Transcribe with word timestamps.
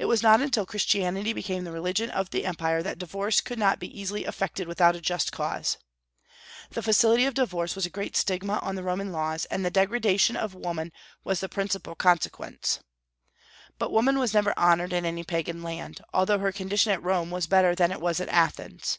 It 0.00 0.06
was 0.06 0.20
not 0.20 0.40
until 0.40 0.66
Christianity 0.66 1.32
became 1.32 1.62
the 1.62 1.70
religion 1.70 2.10
of 2.10 2.30
the 2.30 2.44
empire 2.44 2.82
that 2.82 2.98
divorce 2.98 3.40
could 3.40 3.56
not 3.56 3.78
be 3.78 3.86
easily 4.00 4.24
effected 4.24 4.66
without 4.66 4.96
a 4.96 5.00
just 5.00 5.30
cause. 5.30 5.76
This 6.70 6.84
facility 6.84 7.24
of 7.24 7.34
divorce 7.34 7.76
was 7.76 7.86
a 7.86 7.88
great 7.88 8.16
stigma 8.16 8.58
on 8.62 8.74
the 8.74 8.82
Roman 8.82 9.12
laws, 9.12 9.44
and 9.44 9.64
the 9.64 9.70
degradation 9.70 10.34
of 10.34 10.54
woman 10.56 10.90
was 11.22 11.38
the 11.38 11.48
principal 11.48 11.94
consequence. 11.94 12.80
But 13.78 13.92
woman 13.92 14.16
never 14.16 14.50
was 14.50 14.56
honored 14.56 14.92
in 14.92 15.04
any 15.04 15.22
Pagan 15.22 15.62
land, 15.62 16.00
although 16.12 16.40
her 16.40 16.50
condition 16.50 16.90
at 16.90 17.00
Rome 17.00 17.30
was 17.30 17.46
better 17.46 17.76
than 17.76 17.92
it 17.92 18.00
was 18.00 18.18
at 18.18 18.28
Athens. 18.30 18.98